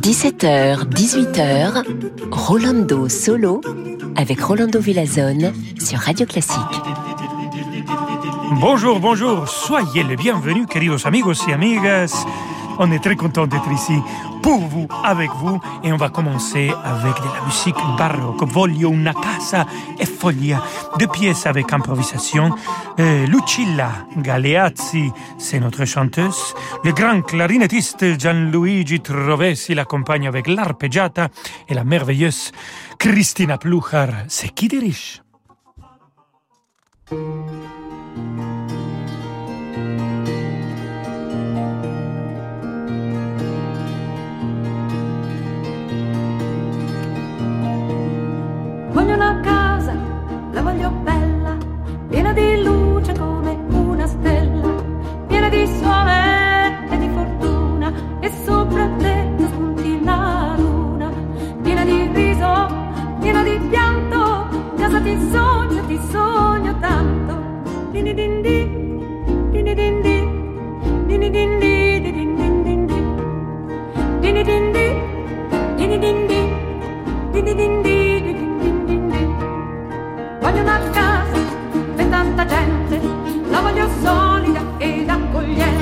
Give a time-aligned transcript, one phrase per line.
[0.00, 1.84] 17h, 18h,
[2.30, 3.62] Rolando Solo
[4.16, 6.60] avec Rolando Villazone sur Radio Classique.
[8.60, 12.26] Bonjour, bonjour, soyez les bienvenus, queridos amigos et amigas.
[12.82, 14.00] On est très content d'être ici
[14.42, 18.42] pour vous, avec vous, et on va commencer avec de la musique baroque.
[18.44, 19.66] Voglio una casa
[20.00, 20.62] e foglia,
[20.98, 22.54] deux pièces avec improvisation.
[22.98, 26.54] Euh, Lucilla Galeazzi, c'est notre chanteuse.
[26.82, 31.28] Le grand clarinettiste Gianluigi Trovesi l'accompagne avec l'arpeggiata
[31.68, 32.50] et la merveilleuse
[32.98, 35.20] Cristina Pluchar, c'est qui dirige.
[48.92, 49.94] Voglio una casa,
[50.50, 51.56] la voglio bella,
[52.08, 54.68] piena di luce come una stella,
[55.28, 61.08] piena di sole e di fortuna, e sopra te spunti la luna,
[61.62, 62.66] piena di riso,
[63.20, 67.38] piena di pianto, casa ti sogno, ti sogno tanto.
[67.92, 68.58] Dini din di,
[69.50, 70.28] dini din di,
[71.06, 73.00] dini din di, dini din din di,
[74.20, 74.86] dini din di,
[75.76, 76.40] dini din di,
[77.32, 77.99] dini din di.
[80.50, 81.38] Voglio una casa
[81.94, 83.00] per tanta gente,
[83.50, 85.79] la voglio solida ed accogliente,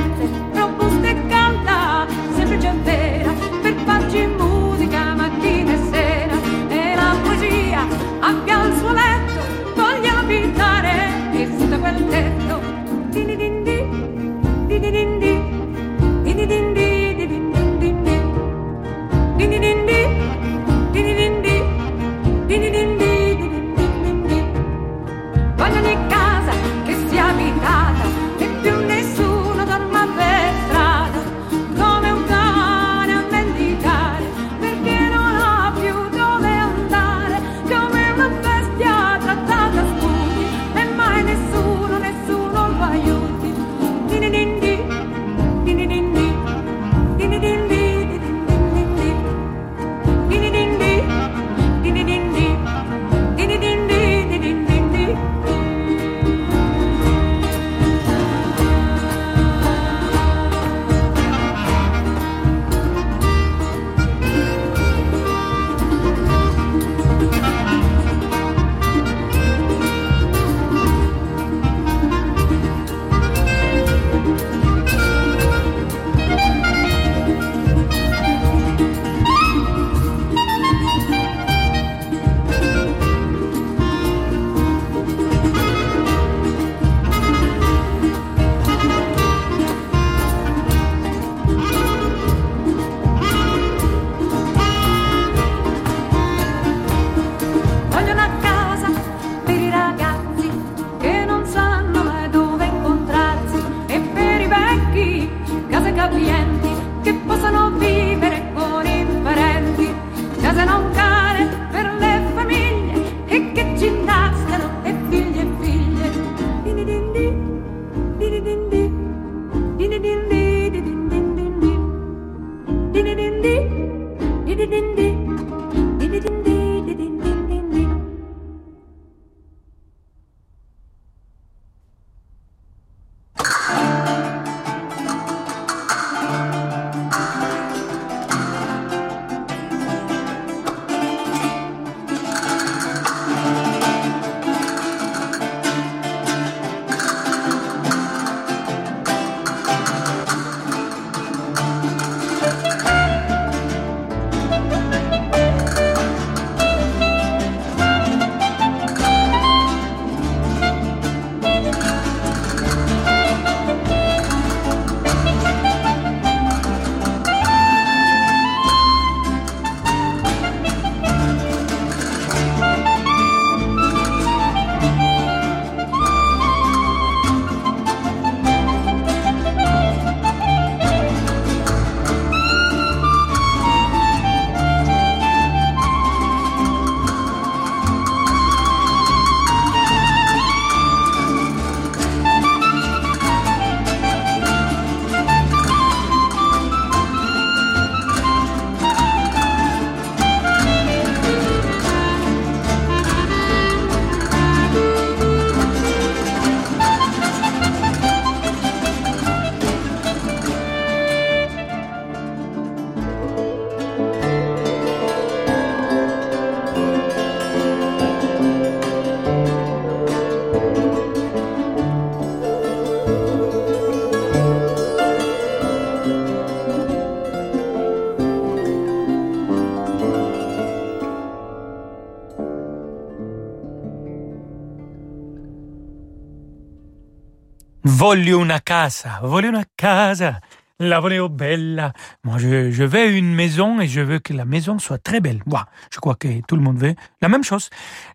[238.08, 240.40] Voglio una casa, voglio una casa.
[240.78, 241.92] La volevo bella.
[242.22, 245.42] Moi, je, je veux une maison et je veux que la maison soit très belle.
[245.44, 247.68] Moi, je crois que tout le monde veut la même chose.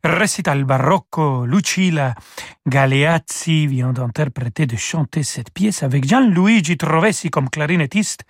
[0.04, 2.16] Recital barocco, Lucilla
[2.66, 8.24] Galeazzi vient d'interpréter, de chanter cette pièce avec Gianluigi Trovesi comme clarinettiste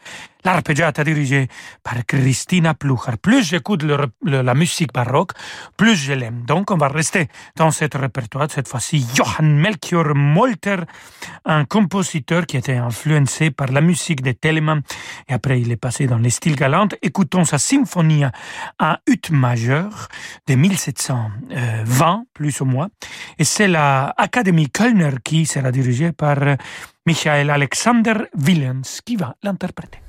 [0.44, 1.48] l'arpeggiata dirigée
[1.84, 3.18] par Christina Pluchar.
[3.18, 3.84] Plus j'écoute
[4.24, 5.32] la musique baroque,
[5.78, 6.44] plus je l'aime.
[6.46, 10.78] Donc on va rester dans cette répertoire, cette fois-ci Johann Melchior Molter,
[11.46, 14.82] un compositeur qui était influencé par la musique de Telemann
[15.30, 16.90] et après il est passé dans les styles galants.
[17.02, 18.24] Écoutons sa symphonie
[18.80, 20.08] à ut majeur
[20.48, 22.90] de 1720, plus ou moins.
[23.40, 26.38] Et c'est la Académie Kölner qui sera dirigée par
[27.06, 30.00] Michael Alexander Willens qui va l'interpréter.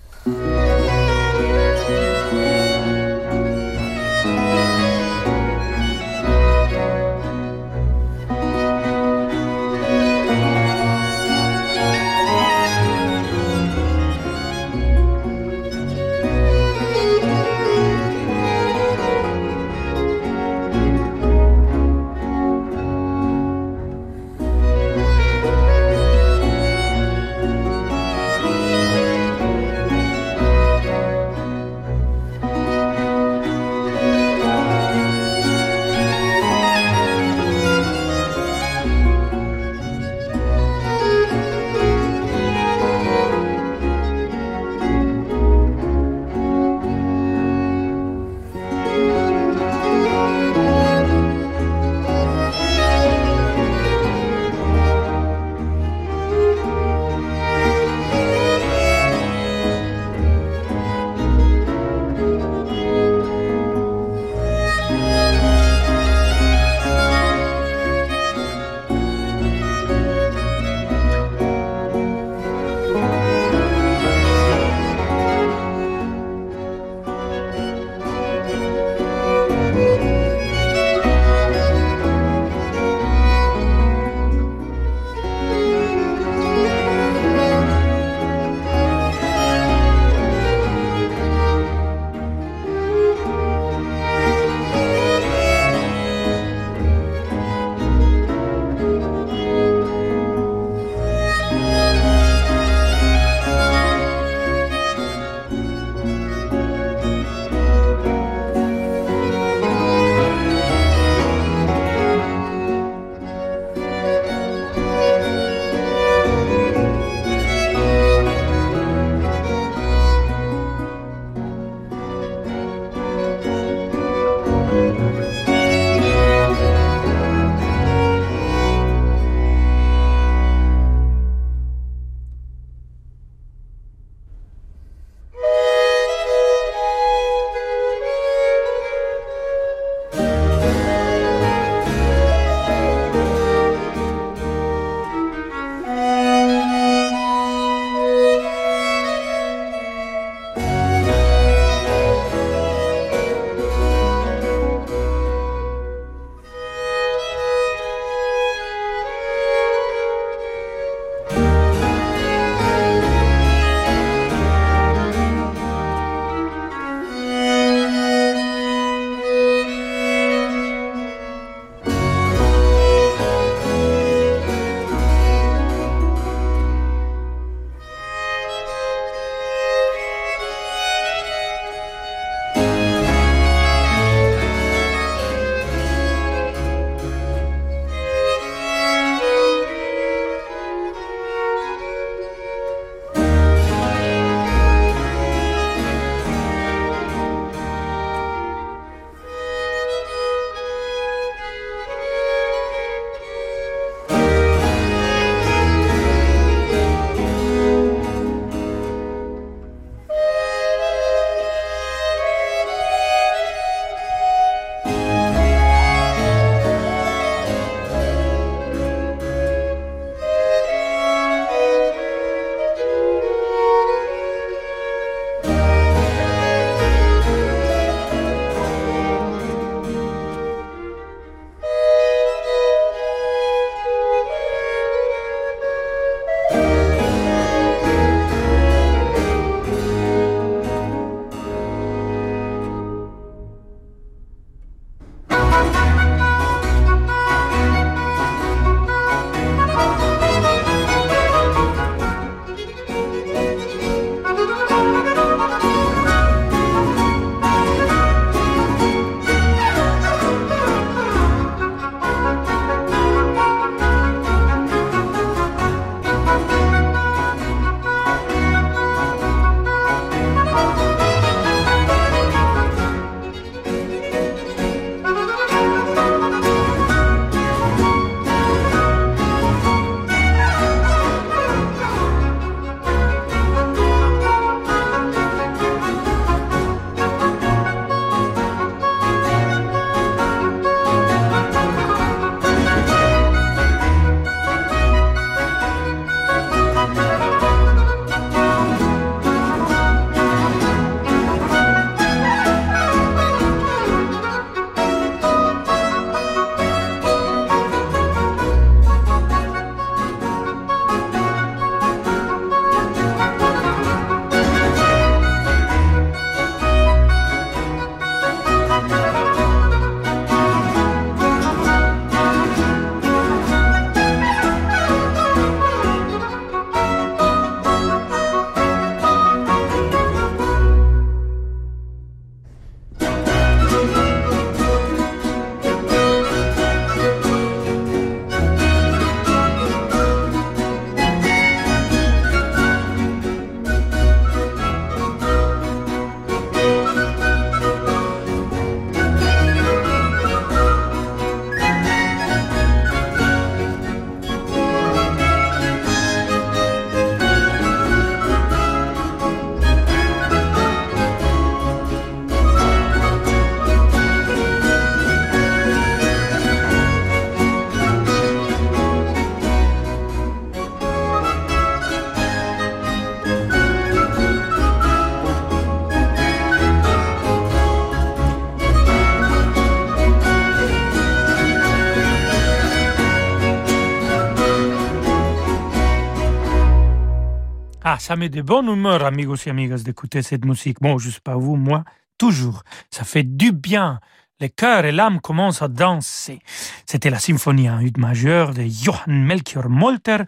[388.05, 390.77] Ça met de bonne humeur, amigos et amigas, d'écouter cette musique.
[390.79, 391.85] Bon, je sais pas vous, moi,
[392.19, 392.63] toujours.
[392.91, 393.99] Ça fait du bien
[394.41, 396.41] le cœur et l'âme commencent à danser.
[396.85, 400.19] C'était la symphonie en ut majeur de Johann Melchior Molter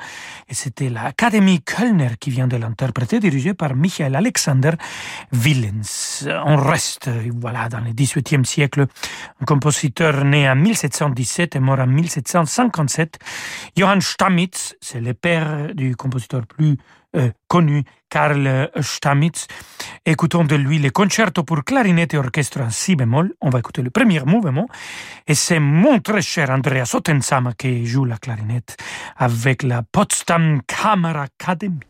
[0.49, 4.73] et c'était l'Académie Kölner qui vient de l'interpréter, dirigée par Michael Alexander
[5.33, 6.27] Willens.
[6.47, 8.87] On reste, voilà, dans le XVIIIe siècle,
[9.43, 13.19] un compositeur né en 1717 et mort en 1757.
[13.77, 16.79] Johann Stamitz, c'est le père du compositeur plus
[17.15, 19.47] euh, connu, Karl Stamitz.
[20.05, 23.35] Écoutons de lui le concerto pour clarinette et orchestre en si bémol.
[23.41, 24.67] On va écouter le premier mouvement.
[25.27, 28.77] Et c'est mon très cher Andreas Ottensama qui joue la clarinette
[29.17, 31.81] avec la Potsdam Kammerakademie.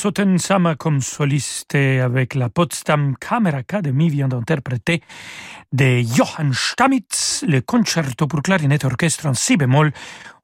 [0.00, 5.02] Andreas Ottensama comme soliste avec la Potsdam Kammerakademie vient d'interpréter
[5.72, 9.92] de Johann Stamitz le concerto pour clarinette orchestre en si bémol.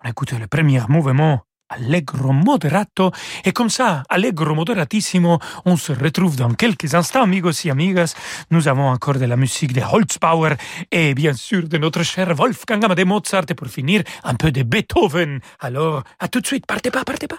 [0.02, 3.12] On a écouté le premier mouvement Allegro moderato.
[3.44, 8.14] Et comme ça, Allegro moderatissimo, on se retrouve dans quelques instants, amigos et amigas.
[8.50, 10.56] Nous avons encore de la musique de Holzbauer
[10.90, 13.44] et bien sûr de notre cher Wolfgang Amadeus Mozart.
[13.48, 15.40] Et pour finir, un peu de Beethoven.
[15.60, 17.38] Alors, à tout de suite, partez pas, partez pas.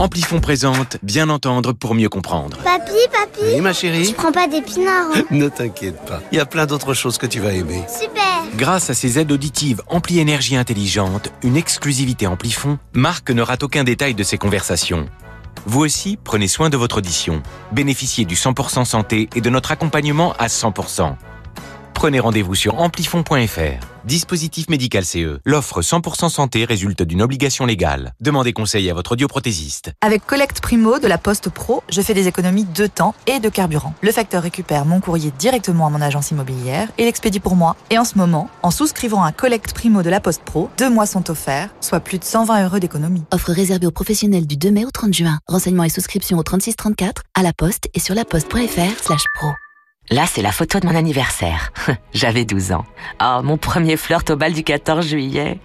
[0.00, 2.56] Amplifon présente Bien entendre pour mieux comprendre.
[2.64, 6.40] Papi, papi Oui, ma chérie Tu prends pas d'épinards hein Ne t'inquiète pas, il y
[6.40, 7.84] a plein d'autres choses que tu vas aimer.
[7.86, 13.62] Super Grâce à ses aides auditives Ampli Énergie Intelligente, une exclusivité Amplifon, Marc ne rate
[13.62, 15.04] aucun détail de ses conversations.
[15.66, 17.42] Vous aussi, prenez soin de votre audition.
[17.70, 21.14] Bénéficiez du 100% santé et de notre accompagnement à 100%.
[21.94, 23.86] Prenez rendez-vous sur amplifon.fr.
[24.04, 25.40] Dispositif médical CE.
[25.44, 28.14] L'offre 100% santé résulte d'une obligation légale.
[28.20, 29.92] Demandez conseil à votre audioprothésiste.
[30.00, 33.48] Avec Collect Primo de la Poste Pro, je fais des économies de temps et de
[33.48, 33.92] carburant.
[34.00, 37.76] Le facteur récupère mon courrier directement à mon agence immobilière et l'expédie pour moi.
[37.90, 41.06] Et en ce moment, en souscrivant un Collect Primo de la Poste Pro, deux mois
[41.06, 43.24] sont offerts, soit plus de 120 euros d'économie.
[43.32, 45.38] Offre réservée aux professionnels du 2 mai au 30 juin.
[45.46, 49.48] Renseignements et souscription au 3634, à la Poste et sur laposte.fr slash pro.
[50.12, 51.72] Là, c'est la photo de mon anniversaire.
[52.12, 52.84] J'avais 12 ans.
[53.22, 55.60] Oh, mon premier flirt au bal du 14 juillet.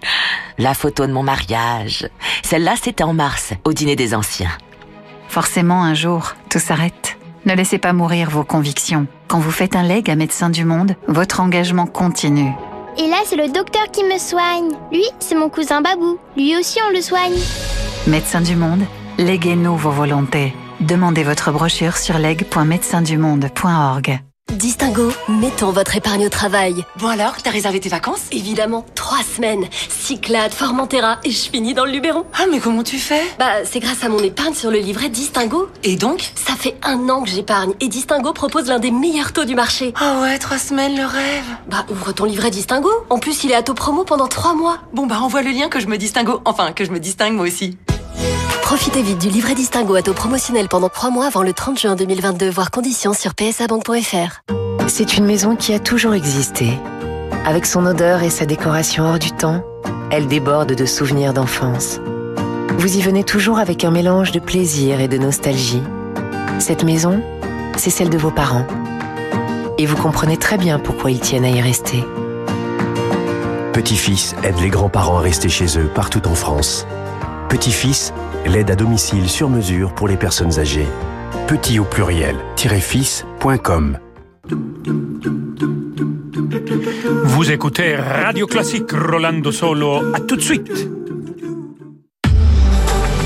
[0.56, 2.08] La photo de mon mariage.
[2.44, 4.52] Celle-là, c'était en mars, au dîner des anciens.
[5.28, 7.18] Forcément, un jour, tout s'arrête.
[7.44, 9.08] Ne laissez pas mourir vos convictions.
[9.26, 12.52] Quand vous faites un leg à Médecins du Monde, votre engagement continue.
[12.98, 14.70] Et là, c'est le docteur qui me soigne.
[14.92, 16.18] Lui, c'est mon cousin Babou.
[16.36, 17.34] Lui aussi, on le soigne.
[18.06, 18.84] Médecins du Monde,
[19.18, 20.54] léguez-nous vos volontés.
[20.80, 24.20] Demandez votre brochure sur leg.médecindumonde.org.
[24.52, 26.84] Distingo, mettons votre épargne au travail.
[27.00, 28.22] Bon alors, t'as réservé tes vacances?
[28.30, 29.66] Évidemment, trois semaines.
[29.88, 32.24] Cyclades, Formentera, et je finis dans le Luberon?
[32.32, 33.22] Ah, mais comment tu fais?
[33.40, 35.68] Bah, c'est grâce à mon épargne sur le livret Distingo.
[35.82, 36.30] Et donc?
[36.36, 39.92] Ça fait un an que j'épargne, et Distingo propose l'un des meilleurs taux du marché.
[40.00, 42.90] Ah ouais, trois semaines, le rêve Bah, ouvre ton livret Distingo.
[43.10, 44.78] En plus, il est à taux promo pendant trois mois.
[44.92, 47.46] Bon bah, envoie le lien que je me distingue, enfin, que je me distingue moi
[47.46, 47.76] aussi.
[48.66, 51.94] Profitez vite du livret Distingo à taux promotionnel pendant trois mois avant le 30 juin
[51.94, 54.42] 2022, voire conditions sur psabank.fr.
[54.88, 56.72] C'est une maison qui a toujours existé.
[57.44, 59.62] Avec son odeur et sa décoration hors du temps,
[60.10, 62.00] elle déborde de souvenirs d'enfance.
[62.76, 65.82] Vous y venez toujours avec un mélange de plaisir et de nostalgie.
[66.58, 67.22] Cette maison,
[67.76, 68.66] c'est celle de vos parents.
[69.78, 72.04] Et vous comprenez très bien pourquoi ils tiennent à y rester.
[73.72, 76.84] Petit-fils aide les grands-parents à rester chez eux partout en France.
[77.48, 78.12] Petit-fils,
[78.48, 80.86] l'aide à domicile sur mesure pour les personnes âgées.
[81.46, 83.98] Petit au pluriel, fils.com.
[87.24, 90.14] Vous écoutez Radio Classique Rolando Solo.
[90.14, 90.88] À tout de suite.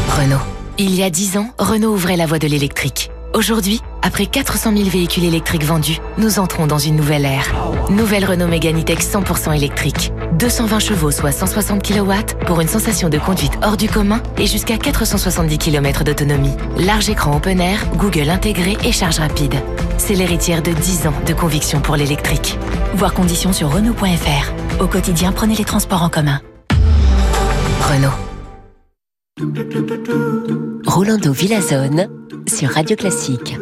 [0.08, 0.36] Renault.
[0.78, 3.10] Il y a 10 ans, Renault ouvrait la voie de l'électrique.
[3.34, 7.54] Aujourd'hui, après 400 000 véhicules électriques vendus, nous entrons dans une nouvelle ère.
[7.90, 10.12] Nouvelle Renault Mégane E-Tech 100% électrique.
[10.40, 12.12] 220 chevaux, soit 160 kW,
[12.46, 16.54] pour une sensation de conduite hors du commun et jusqu'à 470 km d'autonomie.
[16.78, 19.54] Large écran open air, Google intégré et charge rapide.
[19.98, 22.58] C'est l'héritière de 10 ans de conviction pour l'électrique.
[22.94, 24.82] Voir conditions sur Renault.fr.
[24.82, 26.40] Au quotidien, prenez les transports en commun.
[27.82, 28.08] Renault.
[30.86, 32.08] Rolando Villazone
[32.48, 33.56] sur Radio Classique.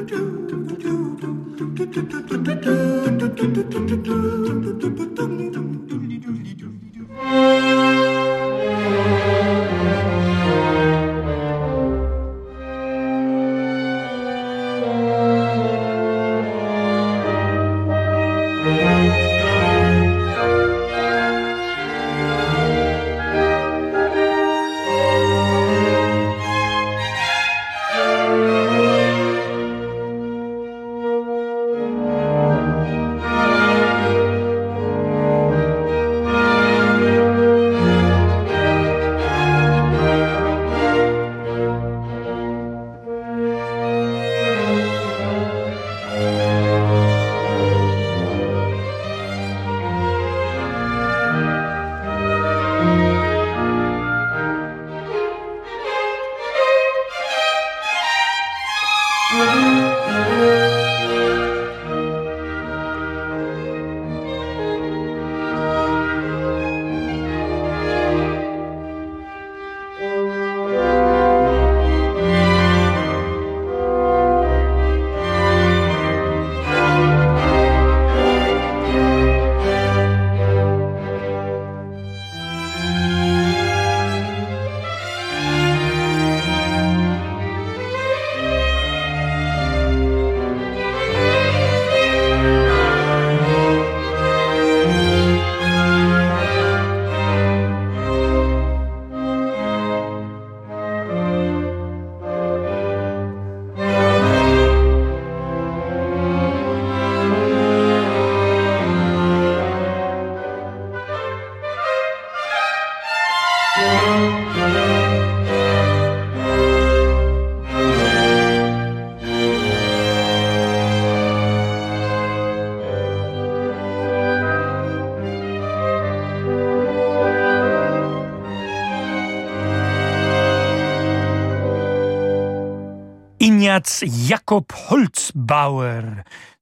[133.79, 136.03] Ignaz Jakob Holzbauer.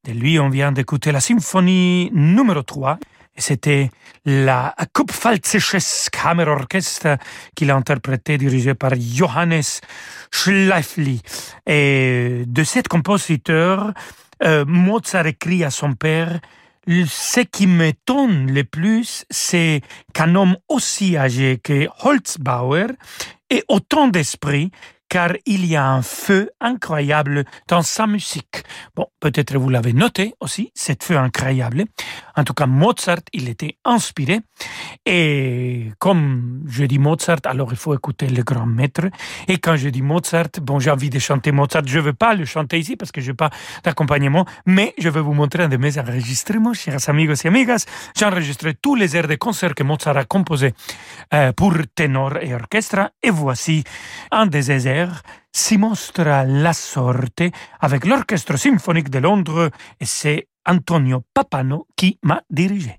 [0.04, 2.98] De lui, on vient d'écouter la symphonie numéro 3.
[3.36, 3.90] Et c'était
[4.24, 7.16] la Kupfalzisches Kammerorchester
[7.54, 9.62] qu'il a interprété, dirigé par Johannes
[10.30, 11.22] Schleifli.
[11.66, 13.92] Et de cet compositeur,
[14.42, 16.40] euh, Mozart écrit à son père
[16.88, 19.80] ce qui m'étonne le plus, c'est
[20.14, 22.92] qu'un homme aussi âgé que Holzbauer
[23.50, 24.70] ait autant d'esprit
[25.08, 28.62] car il y a un feu incroyable dans sa musique.
[28.94, 31.84] Bon, peut-être vous l'avez noté aussi, cet feu incroyable.
[32.36, 34.40] En tout cas, Mozart, il était inspiré.
[35.06, 39.06] Et comme je dis Mozart, alors il faut écouter le grand maître.
[39.48, 41.86] Et quand je dis Mozart, bon, j'ai envie de chanter Mozart.
[41.86, 43.50] Je ne veux pas le chanter ici parce que je n'ai pas
[43.84, 47.86] d'accompagnement, mais je vais vous montrer un de mes enregistrements, chers amigos et amigas.
[48.16, 50.74] J'ai enregistré tous les airs de concert que Mozart a composés
[51.32, 53.12] euh, pour ténor et orchestre.
[53.22, 53.84] Et voici
[54.30, 57.42] un des airs air Si mostra la sorte
[57.80, 62.98] avec l'Orchestre symphonique de Londres et c'est Antonio Papano qui m'a dirigé.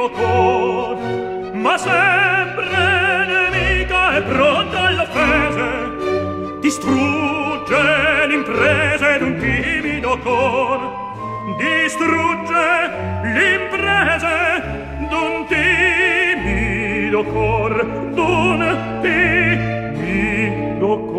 [0.00, 10.80] rido con, ma sempre nemica è pronta all'offese, distrugge l'imprese d'un timido cor,
[11.58, 12.90] distrugge
[13.24, 14.62] l'imprese
[15.10, 17.84] d'un timido cor,
[18.14, 21.09] d'un timido cor.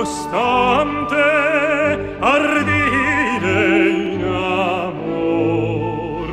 [0.00, 1.24] costante
[2.20, 4.22] ardire in
[4.64, 6.28] amor.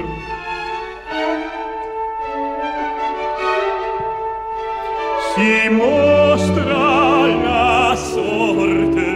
[5.34, 5.54] Si
[5.84, 9.12] mostra la sorte.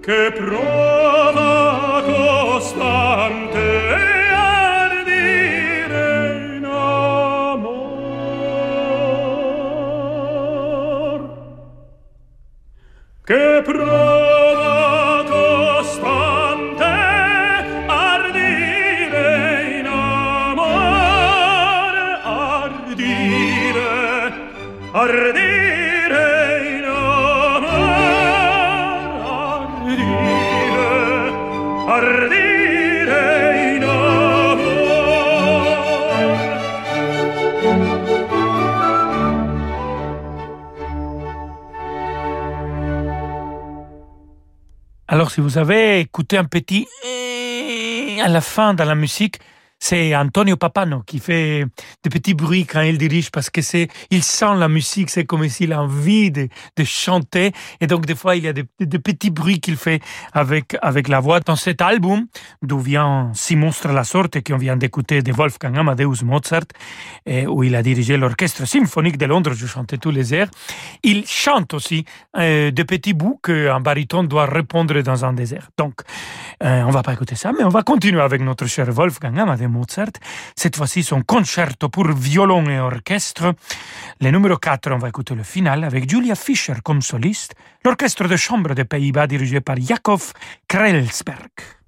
[0.00, 3.61] che prova costante
[45.42, 46.86] vous avez écouté un petit
[48.22, 49.38] à la fin dans la musique,
[49.78, 51.64] c'est Antonio Papano qui fait
[52.02, 55.48] des petits bruits quand il dirige parce que c'est, il sent la musique, c'est comme
[55.48, 57.52] s'il a envie de, de, chanter.
[57.80, 58.64] Et donc, des fois, il y a des,
[58.98, 60.00] petits bruits qu'il fait
[60.32, 61.40] avec, avec la voix.
[61.40, 62.26] Dans cet album,
[62.62, 66.66] d'où vient Si monstre la sorte, qu'on vient d'écouter de Wolfgang Amadeus Mozart,
[67.26, 70.50] et où il a dirigé l'orchestre symphonique de Londres, je chantais tous les airs,
[71.02, 72.04] il chante aussi
[72.36, 75.70] euh, des petits bouts qu'un baryton doit répondre dans un désert.
[75.78, 76.00] Donc,
[76.62, 79.68] euh, on va pas écouter ça, mais on va continuer avec notre cher Wolfgang Amadeus
[79.68, 80.12] Mozart.
[80.56, 83.54] Cette fois-ci, son concerto pour violon et orchestre.
[84.20, 88.36] Le numéro 4, on va écouter le final avec Julia Fischer comme soliste, l'orchestre de
[88.36, 90.20] chambre des Pays-Bas dirigé par Jakob
[90.66, 91.81] Krelsberg.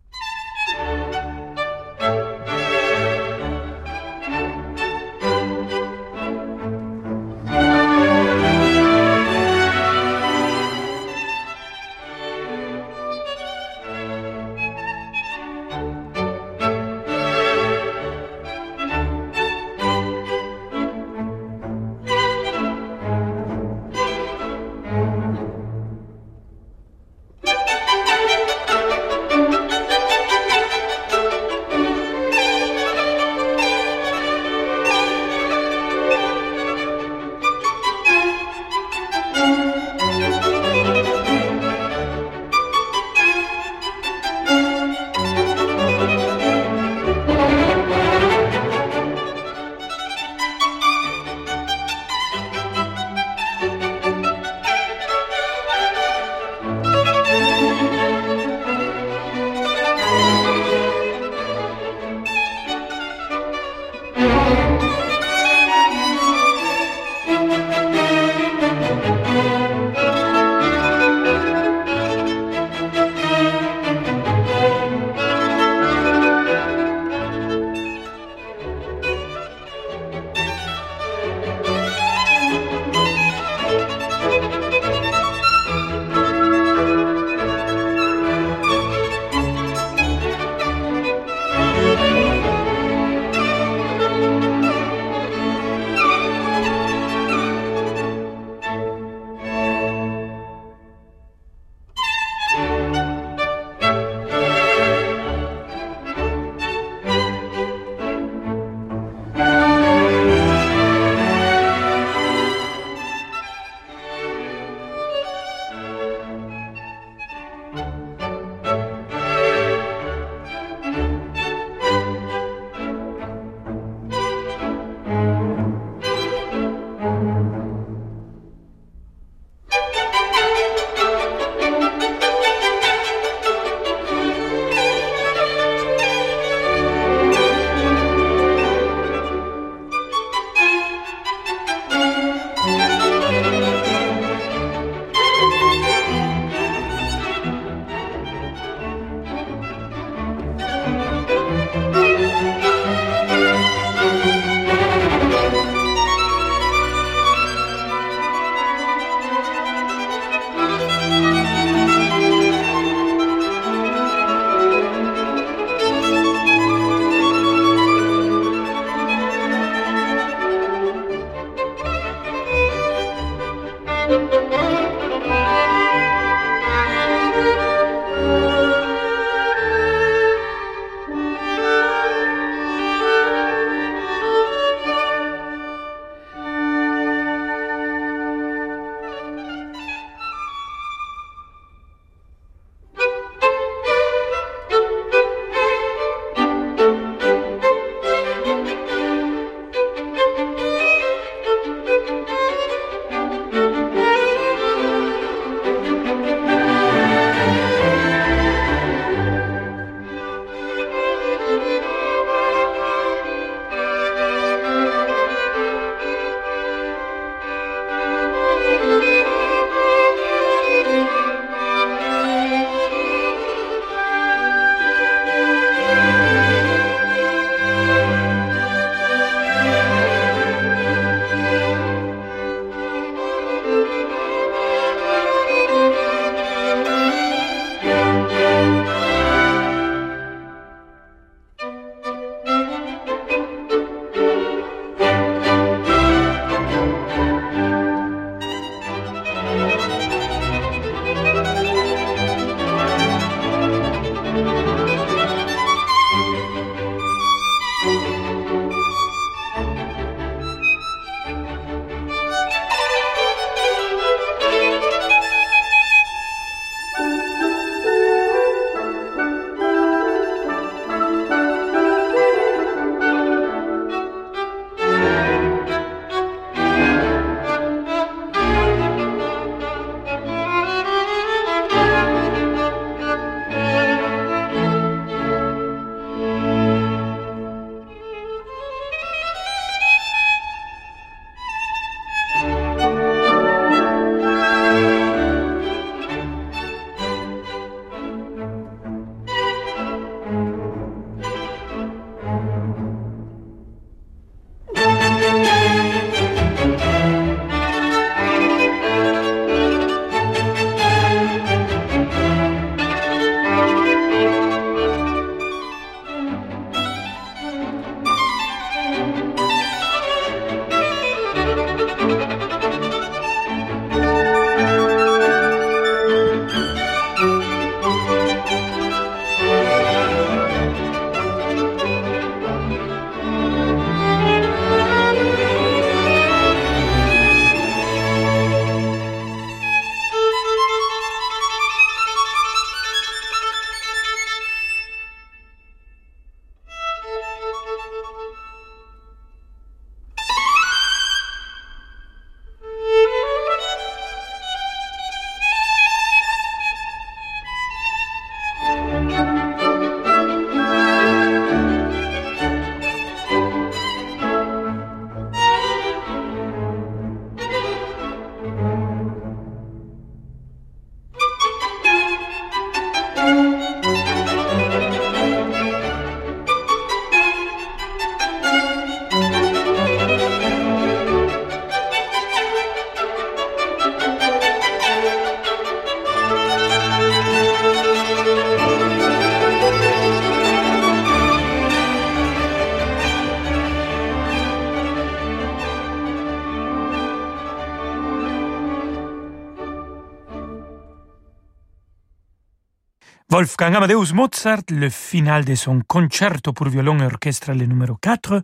[403.35, 408.41] Wolfgang Amadeus Mozart, le final de son concerto pour violon et orchestre le numéro 4,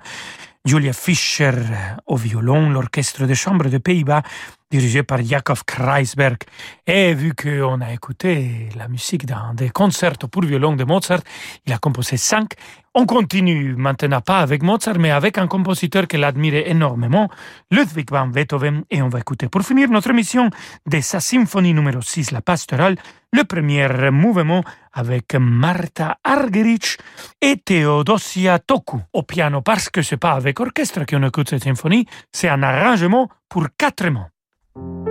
[0.67, 1.55] Julia Fischer
[2.07, 4.23] au violon, l'orchestre de chambre de Pays-Bas
[4.71, 6.37] dirigé par Jakob Kreisberg.
[6.87, 11.23] Et vu qu'on a écouté la musique dans des concerts pour violon de Mozart,
[11.67, 12.53] il a composé cinq.
[12.95, 17.31] On continue maintenant pas avec Mozart, mais avec un compositeur qu'il admirait énormément,
[17.71, 20.51] Ludwig van Beethoven, et on va écouter pour finir notre émission
[20.87, 22.97] de sa symphonie numéro 6, la pastorale,
[23.33, 26.99] le premier mouvement avec Martha Argerich
[27.41, 32.07] et Theodosia Toku au piano, parce que c'est pas avec orchestre qu'on écoute cette symphonie,
[32.33, 35.10] c'est un arrangement pour quatre mots.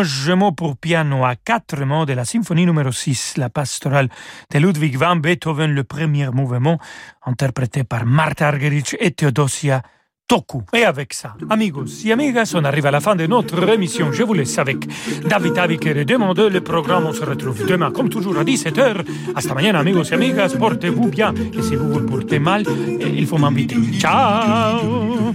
[0.00, 4.08] Arrangement pour piano à quatre mains de la symphonie numéro 6, la pastorale
[4.50, 6.78] de Ludwig van Beethoven, le premier mouvement,
[7.26, 9.82] interprété par Martha Argerich et Theodosia
[10.26, 10.62] Toku.
[10.72, 14.10] Et avec ça, amigos et amigas, on arrive à la fin de notre émission.
[14.10, 14.88] Je vous laisse avec
[15.28, 16.40] David Aviker et Demande.
[16.40, 19.04] Le programme, on se retrouve demain, comme toujours, à 17h.
[19.34, 20.56] Hasta mañana, amigos et amigas.
[20.58, 21.34] Portez-vous bien.
[21.52, 22.64] Et si vous vous portez mal,
[23.00, 23.76] il faut m'inviter.
[23.98, 25.34] Ciao!